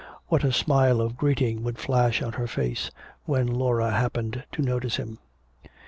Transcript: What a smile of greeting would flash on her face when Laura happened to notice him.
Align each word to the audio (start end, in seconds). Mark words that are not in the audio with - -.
What 0.29 0.43
a 0.43 0.51
smile 0.51 0.99
of 0.99 1.15
greeting 1.15 1.61
would 1.61 1.77
flash 1.77 2.23
on 2.23 2.33
her 2.33 2.47
face 2.47 2.89
when 3.25 3.45
Laura 3.45 3.91
happened 3.91 4.43
to 4.53 4.63
notice 4.63 4.95
him. 4.95 5.19